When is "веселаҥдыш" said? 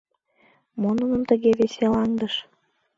1.59-2.33